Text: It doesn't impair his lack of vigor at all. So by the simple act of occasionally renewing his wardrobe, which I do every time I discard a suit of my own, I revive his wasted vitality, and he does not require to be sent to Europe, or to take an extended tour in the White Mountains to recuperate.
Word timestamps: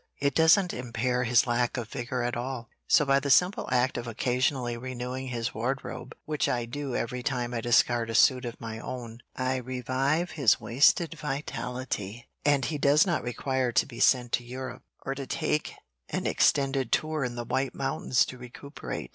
It 0.19 0.33
doesn't 0.33 0.73
impair 0.73 1.25
his 1.25 1.45
lack 1.45 1.77
of 1.77 1.87
vigor 1.89 2.23
at 2.23 2.35
all. 2.35 2.69
So 2.87 3.05
by 3.05 3.19
the 3.19 3.29
simple 3.29 3.69
act 3.71 3.99
of 3.99 4.07
occasionally 4.07 4.75
renewing 4.75 5.27
his 5.27 5.53
wardrobe, 5.53 6.15
which 6.25 6.49
I 6.49 6.65
do 6.65 6.95
every 6.95 7.21
time 7.21 7.53
I 7.53 7.61
discard 7.61 8.09
a 8.09 8.15
suit 8.15 8.43
of 8.43 8.59
my 8.59 8.79
own, 8.79 9.19
I 9.35 9.57
revive 9.57 10.31
his 10.31 10.59
wasted 10.59 11.13
vitality, 11.13 12.27
and 12.43 12.65
he 12.65 12.79
does 12.79 13.05
not 13.05 13.21
require 13.21 13.71
to 13.73 13.85
be 13.85 13.99
sent 13.99 14.31
to 14.31 14.43
Europe, 14.43 14.81
or 15.05 15.13
to 15.13 15.27
take 15.27 15.75
an 16.09 16.25
extended 16.25 16.91
tour 16.91 17.23
in 17.23 17.35
the 17.35 17.45
White 17.45 17.75
Mountains 17.75 18.25
to 18.25 18.39
recuperate. 18.39 19.09